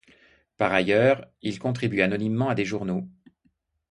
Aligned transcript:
Par 0.57 0.73
ailleurs, 0.73 1.27
il 1.43 1.59
contribue 1.59 2.01
anonymement 2.01 2.49
à 2.49 2.55
des 2.55 2.65
journaux. 2.65 3.07